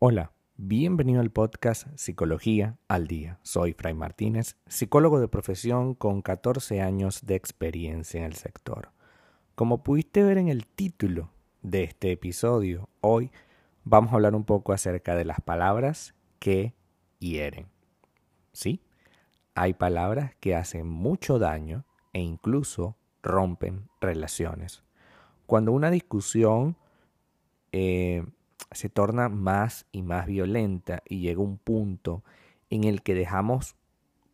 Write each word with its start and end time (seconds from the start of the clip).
Hola, 0.00 0.30
bienvenido 0.56 1.20
al 1.20 1.32
podcast 1.32 1.88
Psicología 1.96 2.78
al 2.86 3.08
Día. 3.08 3.40
Soy 3.42 3.72
Fray 3.72 3.94
Martínez, 3.94 4.56
psicólogo 4.68 5.18
de 5.18 5.26
profesión 5.26 5.94
con 5.94 6.22
14 6.22 6.80
años 6.80 7.26
de 7.26 7.34
experiencia 7.34 8.18
en 8.18 8.24
el 8.24 8.34
sector. 8.34 8.92
Como 9.56 9.82
pudiste 9.82 10.22
ver 10.22 10.38
en 10.38 10.46
el 10.48 10.66
título 10.66 11.32
de 11.62 11.82
este 11.82 12.12
episodio, 12.12 12.88
hoy 13.00 13.32
vamos 13.82 14.12
a 14.12 14.14
hablar 14.14 14.36
un 14.36 14.44
poco 14.44 14.72
acerca 14.72 15.16
de 15.16 15.24
las 15.24 15.40
palabras 15.40 16.14
que 16.38 16.74
hieren. 17.18 17.66
¿Sí? 18.52 18.80
Hay 19.56 19.74
palabras 19.74 20.36
que 20.38 20.54
hacen 20.54 20.86
mucho 20.86 21.40
daño 21.40 21.84
e 22.12 22.20
incluso 22.20 22.96
rompen 23.28 23.88
relaciones. 24.00 24.82
Cuando 25.46 25.72
una 25.72 25.90
discusión 25.90 26.76
eh, 27.72 28.24
se 28.72 28.88
torna 28.88 29.28
más 29.28 29.86
y 29.92 30.02
más 30.02 30.26
violenta 30.26 31.02
y 31.08 31.20
llega 31.20 31.40
un 31.40 31.58
punto 31.58 32.24
en 32.70 32.84
el 32.84 33.02
que 33.02 33.14
dejamos 33.14 33.76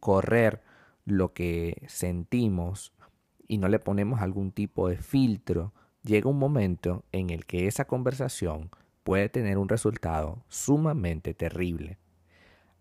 correr 0.01 0.63
lo 1.05 1.33
que 1.33 1.83
sentimos 1.87 2.93
y 3.47 3.59
no 3.59 3.69
le 3.69 3.79
ponemos 3.79 4.21
algún 4.21 4.53
tipo 4.53 4.89
de 4.89 4.97
filtro, 4.97 5.73
llega 6.03 6.31
un 6.31 6.39
momento 6.39 7.05
en 7.13 7.31
el 7.31 7.47
que 7.47 7.67
esa 7.67 7.85
conversación 7.85 8.71
puede 9.03 9.29
tener 9.29 9.59
un 9.59 9.69
resultado 9.69 10.43
sumamente 10.49 11.35
terrible. 11.35 11.99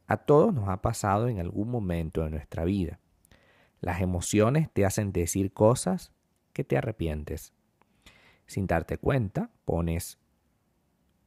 A 0.08 0.18
todos 0.18 0.54
nos 0.54 0.70
ha 0.70 0.82
pasado 0.82 1.28
en 1.28 1.40
algún 1.40 1.70
momento 1.70 2.24
de 2.24 2.30
nuestra 2.30 2.66
vida. 2.66 3.00
Las 3.84 4.00
emociones 4.00 4.70
te 4.72 4.86
hacen 4.86 5.12
decir 5.12 5.52
cosas 5.52 6.14
que 6.54 6.64
te 6.64 6.78
arrepientes. 6.78 7.52
Sin 8.48 8.66
darte 8.66 8.98
cuenta, 8.98 9.50
pones 9.66 10.18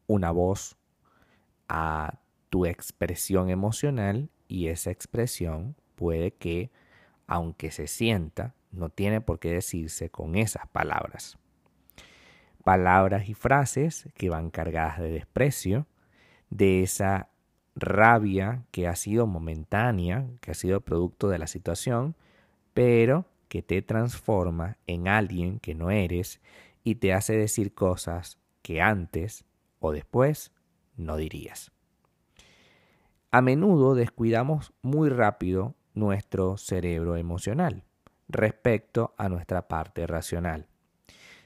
una 0.07 0.31
voz 0.31 0.79
a 1.69 2.19
tu 2.49 2.65
expresión 2.65 3.51
emocional 3.51 4.31
y 4.49 4.69
esa 4.69 4.91
expresión 4.91 5.77
puede 5.97 6.31
que, 6.31 6.71
aunque 7.27 7.71
se 7.71 7.87
sienta, 7.87 8.55
no 8.73 8.89
tiene 8.89 9.21
por 9.21 9.39
qué 9.39 9.51
decirse 9.51 10.09
con 10.09 10.35
esas 10.35 10.67
palabras. 10.69 11.37
Palabras 12.65 13.29
y 13.29 13.35
frases 13.35 14.09
que 14.15 14.31
van 14.31 14.49
cargadas 14.49 14.99
de 14.99 15.11
desprecio, 15.11 15.87
de 16.49 16.83
esa 16.83 17.29
rabia 17.75 18.65
que 18.71 18.89
ha 18.89 18.97
sido 18.97 19.27
momentánea, 19.27 20.27
que 20.41 20.53
ha 20.53 20.55
sido 20.55 20.81
producto 20.81 21.29
de 21.29 21.39
la 21.39 21.49
situación, 21.49 22.17
pero 22.77 23.25
que 23.49 23.63
te 23.63 23.81
transforma 23.81 24.77
en 24.87 25.09
alguien 25.09 25.61
que 25.61 25.75
no 25.75 25.91
eres 25.91 26.43
y 26.85 26.97
te 26.97 27.15
hace 27.15 27.35
decir 27.35 27.73
cosas 27.73 28.39
que 28.61 28.83
antes 28.83 29.47
o 29.79 29.93
después 29.93 30.53
no 30.95 31.17
dirías. 31.17 31.73
A 33.31 33.41
menudo 33.41 33.95
descuidamos 33.95 34.75
muy 34.83 35.09
rápido 35.09 35.75
nuestro 35.95 36.59
cerebro 36.59 37.17
emocional 37.17 37.83
respecto 38.29 39.15
a 39.17 39.31
nuestra 39.31 39.69
parte 39.69 40.07
racional. 40.07 40.67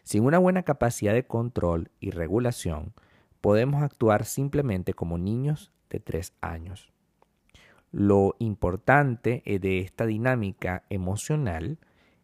Sin 0.03 0.25
una 0.25 0.39
buena 0.39 0.65
capacidad 0.65 1.15
de 1.15 1.29
control 1.29 1.93
y 2.01 2.11
regulación, 2.11 2.93
podemos 3.41 3.85
actuar 3.85 4.25
simplemente 4.25 4.95
como 4.95 5.17
niños 5.17 5.71
de 5.91 6.01
tres 6.01 6.33
años. 6.41 6.91
Lo 7.93 8.37
importante 8.39 9.43
de 9.45 9.81
esta 9.81 10.07
dinámica 10.07 10.85
emocional 10.91 11.79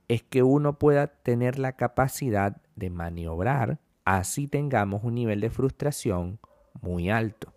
es 0.09 0.23
que 0.23 0.43
uno 0.43 0.79
pueda 0.79 1.09
tener 1.09 1.59
la 1.59 1.73
capacidad 1.73 2.63
de 2.77 2.91
maniobrar 2.91 3.81
así 4.07 4.47
tengamos 4.47 5.03
un 5.03 5.17
nivel 5.17 5.41
de 5.41 5.51
frustración 5.51 6.39
muy 6.81 7.11
alto, 7.11 7.53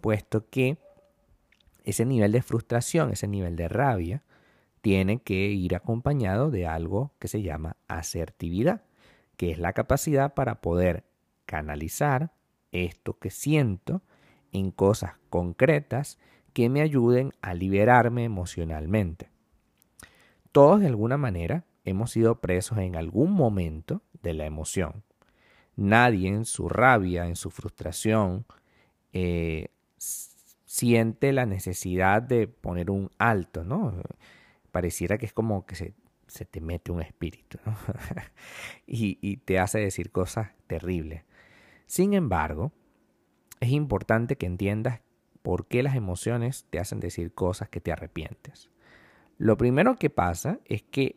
puesto 0.00 0.48
que 0.48 0.76
ese 1.82 2.04
nivel 2.04 2.30
de 2.30 2.42
frustración, 2.42 3.10
ese 3.10 3.26
nivel 3.26 3.56
de 3.56 3.68
rabia, 3.68 4.22
tiene 4.82 5.20
que 5.22 5.34
ir 5.34 5.74
acompañado 5.74 6.50
de 6.50 6.66
algo 6.66 7.12
que 7.18 7.26
se 7.26 7.42
llama 7.42 7.76
asertividad, 7.88 8.82
que 9.36 9.50
es 9.50 9.58
la 9.58 9.72
capacidad 9.72 10.34
para 10.34 10.60
poder 10.60 11.04
canalizar 11.46 12.32
esto 12.70 13.18
que 13.18 13.30
siento 13.30 14.02
en 14.52 14.70
cosas 14.70 15.14
concretas 15.30 16.18
que 16.58 16.68
me 16.68 16.80
ayuden 16.80 17.34
a 17.40 17.54
liberarme 17.54 18.24
emocionalmente. 18.24 19.30
Todos 20.50 20.80
de 20.80 20.88
alguna 20.88 21.16
manera 21.16 21.64
hemos 21.84 22.10
sido 22.10 22.40
presos 22.40 22.78
en 22.78 22.96
algún 22.96 23.30
momento 23.30 24.02
de 24.24 24.34
la 24.34 24.44
emoción. 24.44 25.04
Nadie 25.76 26.30
en 26.30 26.44
su 26.44 26.68
rabia, 26.68 27.26
en 27.26 27.36
su 27.36 27.50
frustración, 27.50 28.44
eh, 29.12 29.68
siente 29.98 31.32
la 31.32 31.46
necesidad 31.46 32.22
de 32.22 32.48
poner 32.48 32.90
un 32.90 33.08
alto, 33.18 33.62
¿no? 33.62 33.94
Pareciera 34.72 35.16
que 35.16 35.26
es 35.26 35.32
como 35.32 35.64
que 35.64 35.76
se, 35.76 35.94
te 36.44 36.60
mete 36.60 36.90
un 36.90 37.02
espíritu, 37.02 37.58
¿no? 37.64 37.76
y, 38.84 39.16
y 39.20 39.36
te 39.36 39.60
hace 39.60 39.78
decir 39.78 40.10
cosas 40.10 40.50
terribles. 40.66 41.22
Sin 41.86 42.14
embargo, 42.14 42.72
es 43.60 43.68
importante 43.68 44.34
que 44.34 44.46
entiendas 44.46 45.02
por 45.42 45.66
qué 45.66 45.82
las 45.82 45.94
emociones 45.94 46.66
te 46.70 46.78
hacen 46.78 47.00
decir 47.00 47.32
cosas 47.32 47.68
que 47.68 47.80
te 47.80 47.92
arrepientes. 47.92 48.70
Lo 49.38 49.56
primero 49.56 49.96
que 49.96 50.10
pasa 50.10 50.58
es 50.64 50.82
que 50.82 51.16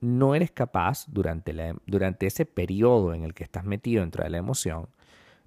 no 0.00 0.34
eres 0.34 0.50
capaz 0.50 1.06
durante, 1.08 1.54
durante 1.86 2.26
ese 2.26 2.46
periodo 2.46 3.14
en 3.14 3.24
el 3.24 3.34
que 3.34 3.44
estás 3.44 3.64
metido 3.64 4.02
dentro 4.02 4.22
de 4.22 4.30
la 4.30 4.38
emoción, 4.38 4.88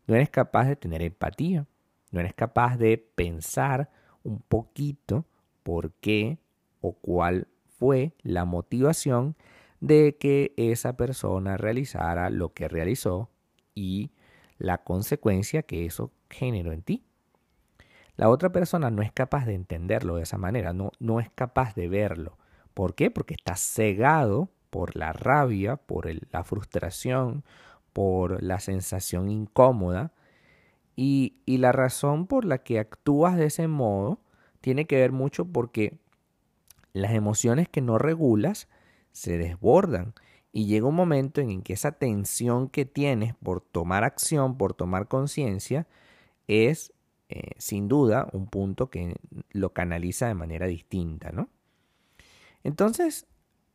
no 0.07 0.15
eres 0.15 0.29
capaz 0.29 0.65
de 0.65 0.75
tener 0.75 1.01
empatía, 1.01 1.67
no 2.11 2.19
eres 2.19 2.33
capaz 2.33 2.77
de 2.77 2.97
pensar 2.97 3.91
un 4.23 4.39
poquito 4.39 5.25
por 5.63 5.93
qué 5.93 6.39
o 6.81 6.93
cuál 6.93 7.47
fue 7.67 8.13
la 8.23 8.45
motivación 8.45 9.35
de 9.79 10.17
que 10.17 10.53
esa 10.57 10.97
persona 10.97 11.57
realizara 11.57 12.29
lo 12.29 12.53
que 12.53 12.67
realizó 12.67 13.29
y 13.73 14.11
la 14.57 14.83
consecuencia 14.83 15.63
que 15.63 15.85
eso 15.85 16.11
generó 16.29 16.71
en 16.71 16.83
ti. 16.83 17.03
La 18.21 18.29
otra 18.29 18.51
persona 18.51 18.91
no 18.91 19.01
es 19.01 19.11
capaz 19.11 19.47
de 19.47 19.55
entenderlo 19.55 20.17
de 20.17 20.21
esa 20.21 20.37
manera, 20.37 20.73
no, 20.73 20.91
no 20.99 21.19
es 21.19 21.31
capaz 21.31 21.73
de 21.73 21.89
verlo. 21.89 22.37
¿Por 22.75 22.93
qué? 22.93 23.09
Porque 23.09 23.33
está 23.33 23.55
cegado 23.55 24.51
por 24.69 24.95
la 24.95 25.11
rabia, 25.11 25.77
por 25.77 26.07
la 26.31 26.43
frustración, 26.43 27.43
por 27.93 28.43
la 28.43 28.59
sensación 28.59 29.27
incómoda. 29.27 30.13
Y, 30.95 31.37
y 31.47 31.57
la 31.57 31.71
razón 31.71 32.27
por 32.27 32.45
la 32.45 32.59
que 32.59 32.77
actúas 32.77 33.37
de 33.37 33.45
ese 33.45 33.67
modo 33.67 34.19
tiene 34.59 34.85
que 34.85 34.97
ver 34.97 35.11
mucho 35.11 35.45
porque 35.45 35.97
las 36.93 37.13
emociones 37.13 37.69
que 37.69 37.81
no 37.81 37.97
regulas 37.97 38.67
se 39.13 39.39
desbordan 39.39 40.13
y 40.51 40.67
llega 40.67 40.85
un 40.85 40.93
momento 40.93 41.41
en 41.41 41.63
que 41.63 41.73
esa 41.73 41.93
tensión 41.93 42.69
que 42.69 42.85
tienes 42.85 43.33
por 43.33 43.61
tomar 43.61 44.03
acción, 44.03 44.59
por 44.59 44.75
tomar 44.75 45.07
conciencia, 45.07 45.87
es 46.45 46.93
eh, 47.31 47.51
sin 47.57 47.87
duda 47.87 48.27
un 48.33 48.47
punto 48.47 48.89
que 48.89 49.15
lo 49.51 49.71
canaliza 49.71 50.27
de 50.27 50.33
manera 50.33 50.67
distinta, 50.67 51.31
¿no? 51.31 51.47
Entonces, 52.63 53.25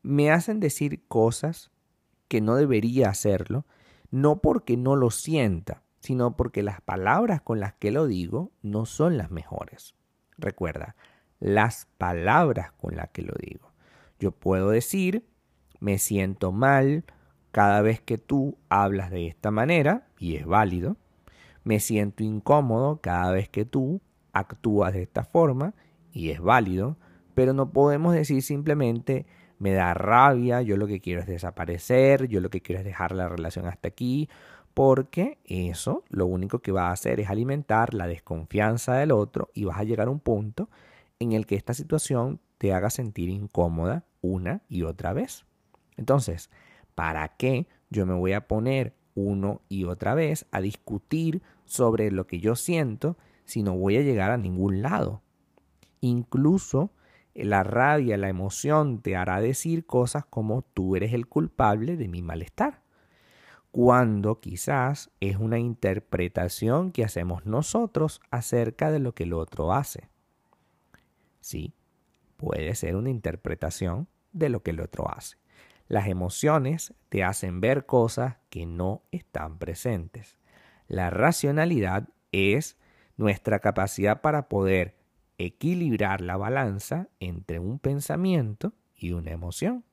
me 0.02 0.30
hacen 0.30 0.60
decir 0.60 1.06
cosas 1.08 1.70
que 2.28 2.42
no 2.42 2.56
debería 2.56 3.08
hacerlo, 3.08 3.64
no 4.10 4.42
porque 4.42 4.76
no 4.76 4.94
lo 4.94 5.10
sienta, 5.10 5.82
sino 6.00 6.36
porque 6.36 6.62
las 6.62 6.82
palabras 6.82 7.40
con 7.40 7.58
las 7.58 7.72
que 7.72 7.90
lo 7.90 8.06
digo 8.06 8.52
no 8.60 8.84
son 8.84 9.16
las 9.16 9.30
mejores. 9.30 9.94
Recuerda, 10.36 10.96
las 11.40 11.88
palabras 11.96 12.72
con 12.72 12.94
las 12.94 13.08
que 13.08 13.22
lo 13.22 13.32
digo. 13.40 13.72
Yo 14.18 14.32
puedo 14.32 14.68
decir, 14.68 15.26
me 15.80 15.96
siento 15.96 16.52
mal 16.52 17.04
cada 17.52 17.80
vez 17.80 18.02
que 18.02 18.18
tú 18.18 18.58
hablas 18.68 19.10
de 19.10 19.26
esta 19.26 19.50
manera, 19.50 20.08
y 20.18 20.36
es 20.36 20.44
válido. 20.44 20.98
Me 21.66 21.80
siento 21.80 22.24
incómodo 22.24 23.00
cada 23.02 23.30
vez 23.30 23.50
que 23.50 23.66
tú 23.66 24.00
actúas 24.32 24.94
de 24.94 25.02
esta 25.02 25.24
forma, 25.24 25.74
y 26.12 26.30
es 26.30 26.40
válido 26.40 26.96
pero 27.36 27.52
no 27.52 27.70
podemos 27.70 28.14
decir 28.14 28.42
simplemente 28.42 29.26
me 29.58 29.72
da 29.72 29.92
rabia, 29.92 30.62
yo 30.62 30.78
lo 30.78 30.86
que 30.86 31.00
quiero 31.00 31.20
es 31.20 31.26
desaparecer, 31.26 32.28
yo 32.28 32.40
lo 32.40 32.48
que 32.48 32.62
quiero 32.62 32.78
es 32.78 32.84
dejar 32.86 33.12
la 33.12 33.28
relación 33.28 33.66
hasta 33.66 33.88
aquí, 33.88 34.30
porque 34.72 35.36
eso 35.44 36.02
lo 36.08 36.24
único 36.24 36.60
que 36.60 36.72
va 36.72 36.88
a 36.88 36.92
hacer 36.92 37.20
es 37.20 37.28
alimentar 37.28 37.92
la 37.92 38.06
desconfianza 38.06 38.94
del 38.94 39.12
otro 39.12 39.50
y 39.52 39.64
vas 39.64 39.78
a 39.78 39.84
llegar 39.84 40.08
a 40.08 40.10
un 40.10 40.18
punto 40.18 40.70
en 41.18 41.32
el 41.32 41.44
que 41.44 41.56
esta 41.56 41.74
situación 41.74 42.40
te 42.56 42.72
haga 42.72 42.88
sentir 42.88 43.28
incómoda 43.28 44.06
una 44.22 44.62
y 44.66 44.84
otra 44.84 45.12
vez. 45.12 45.44
Entonces, 45.98 46.48
¿para 46.94 47.28
qué 47.36 47.66
yo 47.90 48.06
me 48.06 48.14
voy 48.14 48.32
a 48.32 48.48
poner 48.48 48.94
uno 49.16 49.62
y 49.68 49.84
otra 49.84 50.14
vez 50.14 50.46
a 50.52 50.60
discutir 50.60 51.42
sobre 51.64 52.12
lo 52.12 52.28
que 52.28 52.38
yo 52.38 52.54
siento 52.54 53.16
si 53.44 53.64
no 53.64 53.76
voy 53.76 53.96
a 53.96 54.02
llegar 54.02 54.30
a 54.30 54.36
ningún 54.36 54.82
lado? 54.82 55.22
Incluso 56.00 56.92
la 57.34 57.64
rabia, 57.64 58.16
la 58.16 58.28
emoción 58.28 59.00
te 59.00 59.16
hará 59.16 59.40
decir 59.40 59.84
cosas 59.84 60.24
como 60.24 60.62
tú 60.62 60.96
eres 60.96 61.12
el 61.12 61.26
culpable 61.26 61.96
de 61.96 62.08
mi 62.08 62.22
malestar, 62.22 62.82
cuando 63.70 64.40
quizás 64.40 65.10
es 65.20 65.36
una 65.36 65.58
interpretación 65.58 66.92
que 66.92 67.04
hacemos 67.04 67.44
nosotros 67.44 68.20
acerca 68.30 68.90
de 68.90 69.00
lo 69.00 69.14
que 69.14 69.24
el 69.24 69.34
otro 69.34 69.72
hace. 69.72 70.08
Sí, 71.40 71.74
puede 72.36 72.74
ser 72.74 72.96
una 72.96 73.10
interpretación 73.10 74.08
de 74.32 74.48
lo 74.48 74.62
que 74.62 74.70
el 74.70 74.80
otro 74.80 75.10
hace. 75.10 75.36
Las 75.88 76.08
emociones 76.08 76.94
te 77.08 77.22
hacen 77.22 77.60
ver 77.60 77.86
cosas 77.86 78.36
que 78.50 78.66
no 78.66 79.02
están 79.12 79.58
presentes. 79.58 80.38
La 80.88 81.10
racionalidad 81.10 82.08
es 82.32 82.76
nuestra 83.16 83.60
capacidad 83.60 84.20
para 84.20 84.48
poder 84.48 84.96
equilibrar 85.38 86.20
la 86.20 86.36
balanza 86.36 87.08
entre 87.20 87.58
un 87.58 87.78
pensamiento 87.78 88.72
y 88.96 89.12
una 89.12 89.30
emoción. 89.30 89.84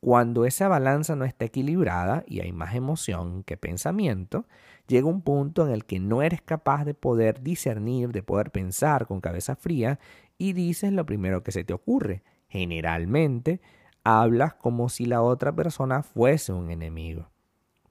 Cuando 0.00 0.46
esa 0.46 0.66
balanza 0.66 1.14
no 1.14 1.24
está 1.24 1.44
equilibrada 1.44 2.24
y 2.26 2.40
hay 2.40 2.52
más 2.52 2.74
emoción 2.74 3.44
que 3.44 3.56
pensamiento, 3.56 4.46
llega 4.88 5.06
un 5.06 5.22
punto 5.22 5.64
en 5.64 5.72
el 5.72 5.84
que 5.84 6.00
no 6.00 6.22
eres 6.22 6.42
capaz 6.42 6.84
de 6.84 6.94
poder 6.94 7.42
discernir, 7.42 8.10
de 8.10 8.22
poder 8.22 8.50
pensar 8.50 9.06
con 9.06 9.20
cabeza 9.20 9.54
fría 9.54 10.00
y 10.38 10.54
dices 10.54 10.92
lo 10.92 11.06
primero 11.06 11.44
que 11.44 11.52
se 11.52 11.62
te 11.62 11.72
ocurre. 11.72 12.24
Generalmente 12.48 13.60
hablas 14.04 14.54
como 14.54 14.88
si 14.88 15.06
la 15.06 15.22
otra 15.22 15.54
persona 15.54 16.02
fuese 16.02 16.52
un 16.52 16.70
enemigo, 16.70 17.30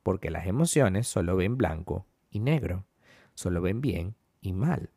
porque 0.04 0.30
las 0.30 0.48
emociones 0.48 1.08
solo 1.08 1.36
ven 1.36 1.58
blanco 1.58 2.06
y 2.30 2.40
negro, 2.40 2.86
solo 3.34 3.62
ven 3.62 3.82
bien 3.82 4.16
y 4.42 4.54
mal. 4.54 4.90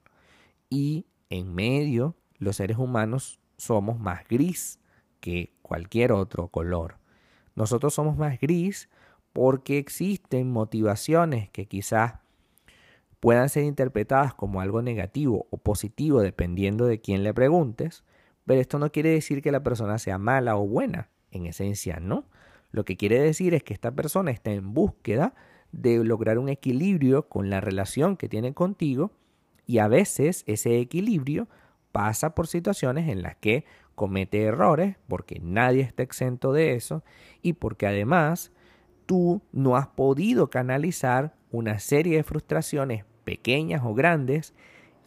Y 0.70 1.06
en 1.30 1.54
medio, 1.54 2.16
los 2.38 2.56
seres 2.56 2.78
humanos 2.78 3.40
somos 3.56 3.98
más 3.98 4.26
gris 4.28 4.80
que 5.20 5.54
cualquier 5.62 6.12
otro 6.12 6.48
color. 6.48 6.98
Nosotros 7.54 7.94
somos 7.94 8.16
más 8.16 8.40
gris 8.40 8.88
porque 9.32 9.78
existen 9.78 10.50
motivaciones 10.50 11.50
que 11.50 11.66
quizás 11.66 12.14
puedan 13.20 13.48
ser 13.48 13.64
interpretadas 13.64 14.34
como 14.34 14.60
algo 14.60 14.82
negativo 14.82 15.46
o 15.50 15.56
positivo 15.56 16.20
dependiendo 16.20 16.86
de 16.86 17.00
quién 17.00 17.22
le 17.22 17.32
preguntes, 17.32 18.04
pero 18.46 18.60
esto 18.60 18.78
no 18.78 18.90
quiere 18.90 19.10
decir 19.10 19.42
que 19.42 19.52
la 19.52 19.62
persona 19.62 19.98
sea 19.98 20.18
mala 20.18 20.56
o 20.56 20.66
buena, 20.66 21.10
en 21.30 21.46
esencia 21.46 21.98
no. 22.00 22.26
Lo 22.70 22.84
que 22.84 22.96
quiere 22.96 23.20
decir 23.20 23.54
es 23.54 23.62
que 23.62 23.74
esta 23.74 23.92
persona 23.92 24.30
está 24.30 24.52
en 24.52 24.74
búsqueda 24.74 25.34
de 25.72 26.02
lograr 26.04 26.38
un 26.38 26.48
equilibrio 26.48 27.28
con 27.28 27.50
la 27.50 27.60
relación 27.60 28.16
que 28.16 28.28
tiene 28.28 28.54
contigo 28.54 29.12
y 29.66 29.78
a 29.78 29.88
veces 29.88 30.44
ese 30.46 30.78
equilibrio 30.78 31.48
pasa 31.92 32.34
por 32.34 32.46
situaciones 32.46 33.08
en 33.08 33.22
las 33.22 33.36
que 33.36 33.64
comete 33.94 34.42
errores, 34.42 34.96
porque 35.08 35.40
nadie 35.40 35.82
está 35.82 36.02
exento 36.02 36.52
de 36.52 36.74
eso, 36.74 37.04
y 37.42 37.54
porque 37.54 37.86
además 37.86 38.52
tú 39.06 39.42
no 39.52 39.76
has 39.76 39.86
podido 39.88 40.50
canalizar 40.50 41.34
una 41.50 41.78
serie 41.78 42.16
de 42.16 42.24
frustraciones 42.24 43.04
pequeñas 43.22 43.82
o 43.84 43.94
grandes 43.94 44.54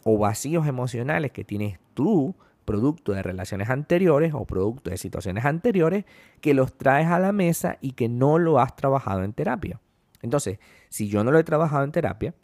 o 0.04 0.16
vacíos 0.16 0.66
emocionales 0.66 1.32
que 1.32 1.44
tienes 1.44 1.78
tú, 1.94 2.34
producto 2.68 3.12
de 3.12 3.22
relaciones 3.22 3.70
anteriores 3.70 4.34
o 4.34 4.44
producto 4.44 4.90
de 4.90 4.98
situaciones 4.98 5.46
anteriores, 5.46 6.04
que 6.42 6.52
los 6.52 6.76
traes 6.76 7.06
a 7.06 7.18
la 7.18 7.32
mesa 7.32 7.78
y 7.80 7.92
que 7.92 8.10
no 8.10 8.38
lo 8.38 8.60
has 8.60 8.76
trabajado 8.76 9.24
en 9.24 9.32
terapia. 9.32 9.80
Entonces, 10.20 10.58
si 10.90 11.08
yo 11.08 11.24
no 11.24 11.32
lo 11.32 11.38
he 11.38 11.44
trabajado 11.44 11.82
en 11.84 11.92
terapia, 11.92 12.34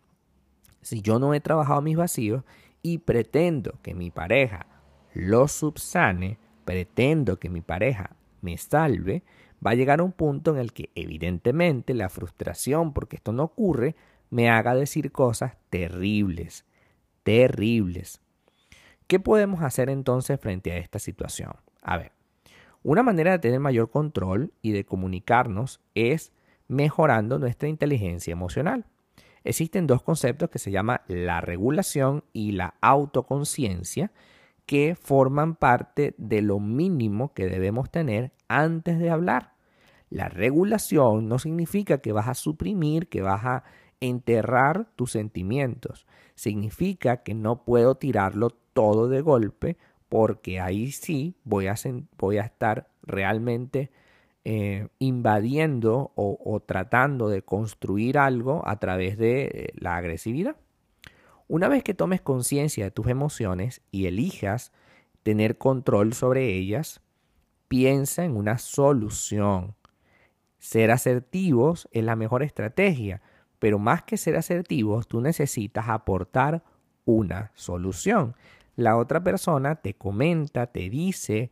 si 0.81 1.03
yo 1.03 1.19
no 1.19 1.35
he 1.35 1.41
trabajado 1.41 1.83
mis 1.83 1.99
vacíos 1.99 2.43
y 2.81 2.99
pretendo 2.99 3.75
que 3.83 3.95
mi 3.95 4.11
pareja 4.11 4.65
lo 5.13 5.47
subsane, 5.47 6.39
pretendo 6.65 7.39
que 7.39 7.51
mi 7.51 7.61
pareja 7.61 8.17
me 8.41 8.57
salve, 8.57 9.25
va 9.65 9.73
a 9.73 9.75
llegar 9.75 10.01
un 10.01 10.13
punto 10.13 10.53
en 10.53 10.57
el 10.57 10.73
que 10.73 10.89
evidentemente 10.95 11.93
la 11.93 12.09
frustración 12.09 12.95
porque 12.95 13.17
esto 13.17 13.35
no 13.35 13.43
ocurre 13.43 13.95
me 14.31 14.49
haga 14.49 14.75
decir 14.75 15.13
cosas 15.13 15.53
terribles, 15.69 16.65
terribles. 17.25 18.23
¿Qué 19.07 19.21
podemos 19.21 19.63
hacer 19.63 19.91
entonces 19.91 20.41
frente 20.41 20.73
a 20.73 20.79
esta 20.79 20.99
situación? 20.99 21.53
A 21.83 21.99
ver, 21.99 22.13
una 22.83 23.03
manera 23.03 23.33
de 23.33 23.39
tener 23.39 23.61
mayor 23.61 23.91
control 23.91 24.53
y 24.63 24.73
de 24.73 24.85
comunicarnos 24.87 25.81
es 25.95 26.33
mejorando 26.69 27.39
nuestra 27.39 27.69
inteligencia 27.69 28.33
emocional. 28.33 28.87
Existen 29.45 29.87
dos 29.87 30.03
conceptos 30.03 30.49
que 30.49 30.59
se 30.59 30.71
llaman 30.71 31.03
la 31.07 31.43
regulación 31.43 32.25
y 32.33 32.53
la 32.53 32.75
autoconciencia 32.81 34.11
que 34.65 34.97
forman 34.99 35.55
parte 35.55 36.15
de 36.17 36.41
lo 36.41 36.59
mínimo 36.59 37.35
que 37.35 37.47
debemos 37.47 37.91
tener 37.91 38.33
antes 38.49 38.99
de 38.99 39.11
hablar. 39.11 39.53
La 40.09 40.31
regulación 40.31 41.29
no 41.29 41.39
significa 41.39 41.99
que 41.99 42.13
vas 42.13 42.29
a 42.29 42.35
suprimir, 42.35 43.09
que 43.09 43.21
vas 43.21 43.45
a 43.45 43.65
enterrar 44.01 44.89
tus 44.97 45.13
sentimientos. 45.13 46.07
Significa 46.35 47.23
que 47.23 47.35
no 47.35 47.65
puedo 47.65 47.97
tirarlo 47.97 48.51
todo 48.75 49.09
de 49.09 49.23
golpe 49.23 49.79
porque 50.11 50.61
ahí 50.61 50.93
sí 50.93 51.35
voy 51.45 51.67
a, 51.67 51.75
voy 52.19 52.39
a 52.39 52.43
estar 52.43 52.89
realmente 53.03 53.91
eh, 54.45 54.89
invadiendo 54.99 56.13
o, 56.17 56.63
tratando 56.65 57.31
de 57.31 57.43
construir 57.43 58.19
algo 58.19 58.63
a 58.69 58.79
través 58.79 59.17
de 59.17 59.45
eh, 59.45 59.73
la 59.75 59.97
agresividad. 59.97 60.57
Una 61.49 61.69
vez 61.69 61.83
que 61.83 61.95
tomes 61.95 62.21
conciencia 62.21 62.85
de 62.85 62.91
tus 62.91 63.07
emociones 63.07 63.81
y 63.91 64.07
elijas 64.07 64.73
tener 65.23 65.57
control 65.57 66.13
sobre 66.13 66.55
ellas, 66.55 67.01
piensa 67.69 68.25
en 68.25 68.37
una 68.37 68.59
solución. 68.59 69.75
Ser 70.59 70.91
asertivos 70.91 71.89
es 71.91 72.05
la 72.05 72.15
mejor 72.15 72.43
estrategia, 72.43 73.23
pero 73.59 73.79
más 73.79 74.03
que 74.03 74.17
ser 74.17 74.37
asertivos, 74.37 75.09
tú 75.09 75.21
necesitas 75.21 75.89
aportar 75.89 76.63
una 77.05 77.51
solución. 77.55 78.37
La 78.77 78.97
otra 78.97 79.23
persona 79.23 79.77
te 79.77 79.95
comenta, 79.95 80.67
te 80.67 80.91
dice 80.91 81.51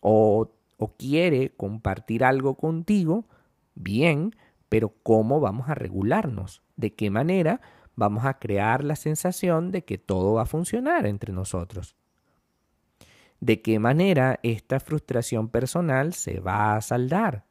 o 0.00 0.50
o 0.76 0.96
quiere 0.96 1.50
compartir 1.50 2.24
algo 2.24 2.56
contigo, 2.56 3.24
bien, 3.74 4.34
pero 4.68 4.92
¿cómo 5.02 5.40
vamos 5.40 5.68
a 5.68 5.74
regularnos? 5.74 6.62
¿De 6.76 6.94
qué 6.94 7.10
manera 7.10 7.60
vamos 7.94 8.24
a 8.24 8.38
crear 8.38 8.82
la 8.82 8.96
sensación 8.96 9.70
de 9.70 9.84
que 9.84 9.98
todo 9.98 10.34
va 10.34 10.42
a 10.42 10.46
funcionar 10.46 11.06
entre 11.06 11.32
nosotros? 11.32 11.96
¿De 13.40 13.62
qué 13.62 13.78
manera 13.78 14.40
esta 14.42 14.80
frustración 14.80 15.48
personal 15.48 16.14
se 16.14 16.40
va 16.40 16.76
a 16.76 16.80
saldar? 16.80 17.44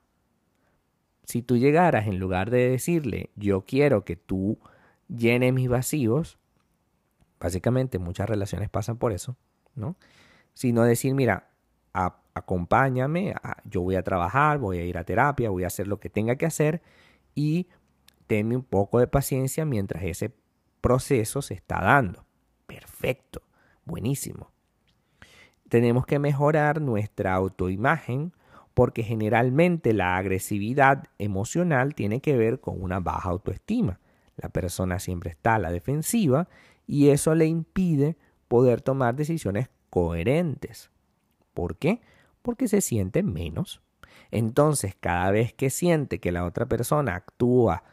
Si 1.24 1.42
tú 1.42 1.58
llegaras 1.58 2.08
en 2.08 2.20
lugar 2.20 2.50
de 2.50 2.70
decirle, 2.70 3.30
yo 3.36 3.62
quiero 3.62 4.04
que 4.04 4.16
tú 4.16 4.60
llenes 5.08 5.54
mis 5.54 5.70
vacíos, 5.70 6.38
básicamente 7.44 8.00
muchas 8.00 8.30
relaciones 8.30 8.70
pasan 8.70 8.98
por 8.98 9.12
eso, 9.12 9.36
¿no? 9.76 9.98
Sino 10.54 10.84
decir, 10.84 11.14
mira, 11.14 11.50
acompáñame, 12.34 13.36
yo 13.66 13.82
voy 13.82 13.98
a 13.98 14.02
trabajar, 14.02 14.60
voy 14.60 14.78
a 14.80 14.86
ir 14.86 14.98
a 14.98 15.04
terapia, 15.04 15.50
voy 15.50 15.66
a 15.66 15.68
hacer 15.68 15.88
lo 15.88 16.00
que 16.00 16.10
tenga 16.10 16.38
que 16.38 16.46
hacer 16.46 16.82
y 17.36 17.68
tenme 18.28 18.56
un 18.56 18.64
poco 18.64 19.00
de 19.00 19.08
paciencia 19.08 19.66
mientras 19.66 20.04
ese 20.04 20.34
proceso 20.80 21.42
se 21.42 21.54
está 21.54 21.82
dando. 21.82 22.26
Perfecto, 22.66 23.42
buenísimo. 23.84 24.50
Tenemos 25.68 26.06
que 26.06 26.20
mejorar 26.20 26.80
nuestra 26.80 27.34
autoimagen 27.34 28.32
porque 28.74 29.04
generalmente 29.04 29.92
la 29.92 30.16
agresividad 30.16 31.04
emocional 31.18 31.94
tiene 31.94 32.22
que 32.22 32.38
ver 32.38 32.62
con 32.62 32.82
una 32.82 33.02
baja 33.02 33.30
autoestima. 33.30 34.00
La 34.38 34.48
persona 34.50 34.98
siempre 34.98 35.30
está 35.30 35.56
a 35.56 35.60
la 35.60 35.72
defensiva 35.72 36.48
y 36.88 37.10
eso 37.10 37.36
le 37.36 37.46
impide 37.46 38.18
poder 38.48 38.82
tomar 38.82 39.16
decisiones 39.16 39.70
coherentes. 39.90 40.92
¿Por 41.54 41.78
qué? 41.78 42.02
Porque 42.42 42.68
se 42.68 42.82
siente 42.82 43.24
menos. 43.24 43.82
Entonces, 44.32 44.96
cada 45.00 45.32
vez 45.32 45.54
que 45.54 45.70
siente 45.70 46.20
que 46.20 46.32
la 46.32 46.46
otra 46.46 46.68
persona 46.68 47.16
actúa 47.16 47.84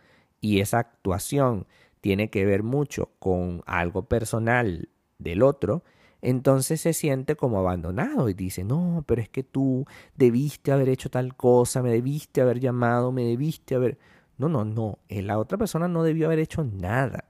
y 0.41 0.61
esa 0.61 0.79
actuación 0.79 1.67
tiene 2.01 2.31
que 2.31 2.45
ver 2.45 2.63
mucho 2.63 3.11
con 3.19 3.63
algo 3.67 4.07
personal 4.07 4.89
del 5.19 5.43
otro, 5.43 5.85
entonces 6.23 6.81
se 6.81 6.93
siente 6.93 7.37
como 7.37 7.59
abandonado 7.59 8.29
y 8.29 8.35
dice, 8.35 8.65
no, 8.65 9.05
pero 9.07 9.23
es 9.23 9.29
que 9.29 9.43
tú 9.43 9.87
debiste 10.17 10.73
haber 10.73 10.89
hecho 10.89 11.11
tal 11.11 11.35
cosa, 11.37 11.83
me 11.83 11.91
debiste 11.91 12.41
haber 12.41 12.61
llamado, 12.61 13.13
me 13.13 13.25
debiste 13.25 13.75
haber... 13.75 13.99
No, 14.39 14.49
no, 14.49 14.65
no, 14.65 14.99
eh, 15.09 15.23
la 15.23 15.39
otra 15.39 15.59
persona 15.59 15.89
no 15.89 16.03
debió 16.03 16.27
haber 16.27 16.39
hecho 16.39 16.65
nada. 16.65 17.25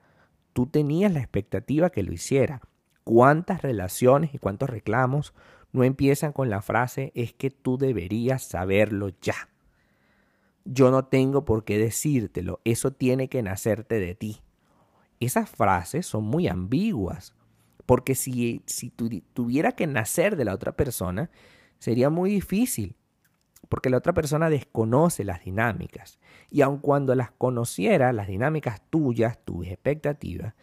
Tú 0.52 0.66
tenías 0.66 1.12
la 1.12 1.20
expectativa 1.20 1.90
que 1.90 2.02
lo 2.02 2.12
hiciera. 2.12 2.60
¿Cuántas 3.04 3.62
relaciones 3.62 4.34
y 4.34 4.38
cuántos 4.38 4.70
reclamos 4.70 5.34
no 5.72 5.84
empiezan 5.84 6.32
con 6.32 6.50
la 6.50 6.62
frase 6.62 7.12
es 7.14 7.32
que 7.32 7.50
tú 7.50 7.78
deberías 7.78 8.42
saberlo 8.42 9.10
ya. 9.22 9.48
Yo 10.64 10.90
no 10.90 11.04
tengo 11.04 11.44
por 11.44 11.64
qué 11.64 11.78
decírtelo, 11.78 12.60
eso 12.64 12.92
tiene 12.92 13.28
que 13.28 13.42
nacerte 13.42 13.98
de 13.98 14.14
ti. 14.14 14.40
Esas 15.20 15.48
frases 15.48 16.06
son 16.06 16.24
muy 16.24 16.48
ambiguas. 16.48 17.34
Porque 17.86 18.14
si, 18.14 18.62
si 18.66 18.90
tuviera 18.90 19.72
que 19.72 19.86
nacer 19.86 20.36
de 20.36 20.44
la 20.44 20.54
otra 20.54 20.72
persona, 20.72 21.30
sería 21.78 22.08
muy 22.08 22.30
difícil, 22.30 22.94
porque 23.68 23.90
la 23.90 23.98
otra 23.98 24.12
persona 24.12 24.50
desconoce 24.50 25.24
las 25.24 25.44
dinámicas. 25.44 26.18
Y 26.50 26.62
aun 26.62 26.78
cuando 26.78 27.14
las 27.14 27.30
conociera, 27.30 28.12
las 28.12 28.26
dinámicas 28.26 28.80
tuyas, 28.90 29.38
tus 29.44 29.66
expectativas, 29.66 30.54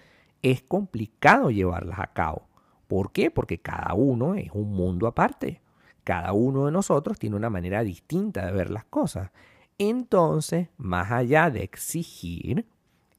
es 0.42 0.62
complicado 0.62 1.52
llevarlas 1.52 2.00
a 2.00 2.08
cabo. 2.08 2.48
¿Por 2.88 3.12
qué? 3.12 3.32
Porque 3.32 3.60
cada 3.60 3.94
uno 3.94 4.36
es 4.36 4.52
un 4.54 4.72
mundo 4.72 5.08
aparte. 5.08 5.62
Cada 6.04 6.32
uno 6.34 6.66
de 6.66 6.72
nosotros 6.72 7.20
tiene 7.20 7.36
una 7.36 7.50
manera 7.50 7.84
distinta 7.84 8.46
de 8.46 8.52
ver 8.52 8.70
las 8.70 8.86
cosas. 8.86 9.32
Entonces, 9.78 10.70
más 10.78 11.12
allá 11.12 11.50
de 11.50 11.64
exigir, 11.64 12.66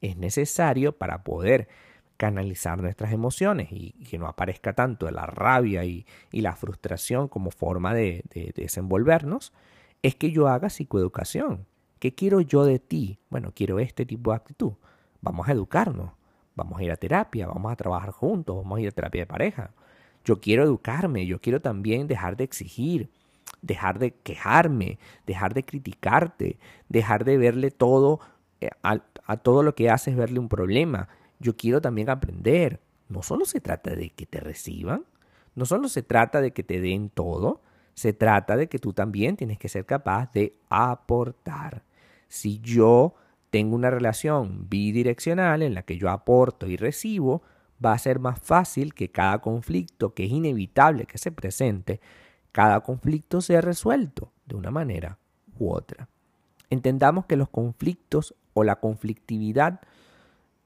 es 0.01 0.17
necesario 0.17 0.97
para 0.97 1.23
poder 1.23 1.69
canalizar 2.19 2.83
nuestras 2.83 3.13
emociones 3.13 3.69
y, 3.71 3.93
que 4.11 4.19
no 4.19 4.27
aparezca 4.27 4.75
tanto 4.75 5.11
la 5.11 5.25
rabia 5.25 5.85
y, 5.85 6.05
la 6.33 6.55
frustración 6.55 7.29
como 7.29 7.51
forma 7.51 7.95
de, 7.95 8.25
de, 8.35 8.53
desenvolvernos, 8.55 9.55
es 10.03 10.17
que 10.17 10.31
yo 10.31 10.49
haga 10.49 10.69
psicoeducación. 10.69 11.65
¿Qué 11.99 12.15
quiero 12.15 12.41
yo 12.41 12.65
de 12.65 12.81
ti? 12.81 13.19
Bueno, 13.31 13.53
quiero 13.55 13.79
este 13.79 14.05
tipo 14.05 14.33
de 14.33 14.37
actitud. 14.37 14.73
Vamos 15.21 15.49
a 15.49 15.53
educarnos, 15.53 16.11
vamos 16.55 16.79
a 16.79 16.85
ir 16.85 16.91
a 16.91 16.97
terapia, 16.97 17.47
vamos 17.47 17.73
a 17.73 17.77
trabajar 17.77 18.11
juntos, 18.11 18.57
vamos 18.57 18.79
a 18.79 18.83
ir 18.83 18.89
a 18.89 18.93
terapia 18.93 19.23
de 19.23 19.27
pareja. 19.27 19.71
Yo 20.25 20.41
quiero 20.41 20.65
educarme, 20.65 21.25
yo 21.25 21.41
quiero 21.41 21.61
también 21.61 22.09
dejar 22.09 22.37
de 22.37 22.45
exigir, 22.45 23.11
dejar 23.63 24.01
de 24.01 24.13
quejarme, 24.13 24.99
dejar 25.25 25.55
de 25.55 25.63
criticarte, 25.63 26.59
dejar 26.89 27.25
de 27.25 27.39
verle 27.39 27.71
todo, 27.71 28.21
eh, 28.61 28.71
a 28.83 29.37
todo 29.37 29.63
lo 29.63 29.77
que 29.77 29.89
haces, 29.89 30.17
verle 30.17 30.41
un 30.41 30.49
problema. 30.49 31.09
Yo 31.41 31.57
quiero 31.57 31.81
también 31.81 32.11
aprender. 32.11 32.81
No 33.09 33.23
solo 33.23 33.45
se 33.45 33.61
trata 33.61 33.95
de 33.95 34.11
que 34.11 34.27
te 34.27 34.41
reciban, 34.41 35.05
no 35.55 35.65
solo 35.65 35.89
se 35.89 36.03
trata 36.03 36.41
de 36.41 36.53
que 36.53 36.63
te 36.63 36.81
den 36.81 37.09
todo, 37.09 37.63
se 37.95 38.13
trata 38.13 38.57
de 38.57 38.69
que 38.69 38.79
tú 38.79 38.93
también 38.93 39.37
tienes 39.37 39.59
que 39.59 39.69
ser 39.69 39.87
capaz 39.87 40.31
de 40.33 40.55
aportar. 40.69 41.83
Si 42.29 42.61
yo 42.61 43.15
tengo 43.51 43.75
una 43.75 43.91
relación 43.91 44.69
bidireccional 44.69 45.63
en 45.63 45.75
la 45.75 45.83
que 45.83 45.97
yo 45.97 46.11
aporto 46.11 46.67
y 46.67 46.77
recibo, 46.77 47.43
va 47.85 47.93
a 47.93 47.99
ser 47.99 48.19
más 48.19 48.41
fácil 48.41 48.95
que 48.95 49.11
cada 49.11 49.41
conflicto, 49.41 50.15
que 50.15 50.25
es 50.25 50.31
inevitable 50.31 51.07
que 51.07 51.19
se 51.19 51.33
presente, 51.33 52.01
cada 52.53 52.81
conflicto 52.81 53.41
sea 53.41 53.61
resuelto 53.61 54.33
de 54.47 54.57
una 54.57 54.71
manera 54.71 55.19
u 55.59 55.73
otra. 55.73 56.09
Entendamos 56.71 57.27
que 57.27 57.37
los 57.37 57.49
conflictos 57.49 58.35
o 58.53 58.65
la 58.65 58.77
conflictividad 58.77 59.81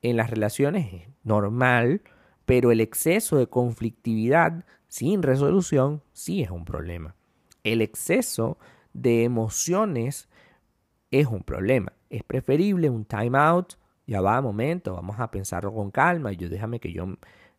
en 0.03 0.17
las 0.17 0.31
relaciones 0.31 0.93
es 0.93 1.09
normal, 1.23 2.03
pero 2.45 2.73
el 2.73 2.81
exceso 2.81 3.39
de 3.39 3.47
conflictividad 3.47 4.65
sin 4.89 5.23
resolución 5.23 6.03
sí 6.13 6.43
es 6.43 6.51
un 6.51 6.65
problema. 6.65 7.15
El 7.65 7.81
exceso 7.81 8.59
de 8.93 9.25
emociones 9.25 10.29
es 11.11 11.27
un 11.27 11.43
problema. 11.43 11.93
Es 12.11 12.25
preferible 12.25 12.91
un 12.91 13.05
time 13.05 13.39
out, 13.39 13.75
ya 14.07 14.21
va, 14.21 14.41
momento, 14.43 14.95
vamos 14.95 15.21
a 15.21 15.31
pensarlo 15.31 15.73
con 15.73 15.91
calma. 15.91 16.33
Yo 16.33 16.49
déjame 16.49 16.81
que 16.81 16.93
yo 16.93 17.07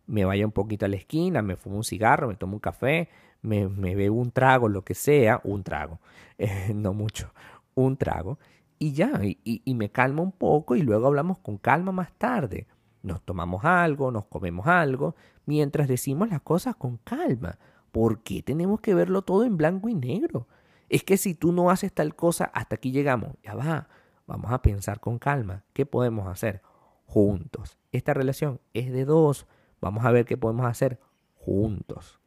me 0.06 0.26
vaya 0.26 0.46
un 0.46 0.52
poquito 0.52 0.86
a 0.86 0.90
la 0.90 0.98
esquina, 0.98 1.42
me 1.42 1.56
fumo 1.56 1.78
un 1.78 1.84
cigarro, 1.84 2.28
me 2.28 2.36
tomo 2.36 2.54
un 2.54 2.60
café, 2.60 3.10
me, 3.42 3.68
me 3.70 3.96
bebo 3.96 4.18
un 4.18 4.32
trago, 4.32 4.68
lo 4.68 4.84
que 4.84 4.96
sea, 4.96 5.40
un 5.44 5.64
trago, 5.64 6.00
eh, 6.38 6.74
no 6.74 6.94
mucho, 6.94 7.34
un 7.76 7.98
trago, 7.98 8.40
y 8.84 8.92
ya, 8.92 9.22
y, 9.24 9.74
me 9.76 9.92
calmo 9.92 10.22
un 10.24 10.34
poco 10.34 10.76
y 10.76 10.82
luego 10.82 11.08
hablamos 11.08 11.40
con 11.40 11.58
calma 11.58 11.94
más 11.94 12.12
tarde. 12.18 12.68
Nos 13.02 13.22
tomamos 13.22 13.64
algo, 13.64 14.12
nos 14.12 14.26
comemos 14.26 14.68
algo, 14.68 15.16
mientras 15.46 15.88
decimos 15.88 16.30
las 16.30 16.42
cosas 16.42 16.76
con 16.76 16.98
calma. 16.98 17.58
¿Por 17.94 18.24
qué 18.24 18.44
tenemos 18.44 18.82
que 18.82 18.94
verlo 18.94 19.22
todo 19.22 19.46
en 19.46 19.56
blanco 19.56 19.88
y 19.88 19.94
negro? 19.94 20.50
Es 20.90 21.06
que 21.06 21.16
si 21.16 21.34
tú 21.34 21.54
no 21.54 21.70
haces 21.70 21.94
tal 21.94 22.14
cosa, 22.14 22.52
hasta 22.54 22.76
aquí 22.76 22.92
llegamos. 22.92 23.38
Ya 23.42 23.56
va, 23.56 23.88
vamos 24.28 24.52
a 24.52 24.62
pensar 24.62 25.00
con 25.00 25.18
calma. 25.18 25.64
¿Qué 25.72 25.86
podemos 25.86 26.28
hacer? 26.28 26.62
Juntos. 27.06 27.78
Esta 27.94 28.14
relación 28.14 28.60
es 28.74 28.92
de 28.92 29.06
dos. 29.06 29.48
Vamos 29.80 30.04
a 30.04 30.12
ver 30.12 30.26
qué 30.26 30.36
podemos 30.36 30.66
hacer 30.66 31.00
juntos. 31.36 32.20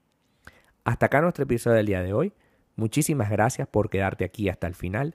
Hasta 0.85 1.05
acá 1.05 1.21
nuestro 1.21 1.45
episodio 1.45 1.77
del 1.77 1.87
día 1.87 2.01
de 2.01 2.15
hoy. 2.15 2.33
Muchísimas 2.77 3.29
gracias 3.29 3.69
por 3.69 3.91
quedarte 3.91 4.25
aquí 4.25 4.49
hasta 4.49 4.67
el 4.67 4.75
final. 4.75 5.15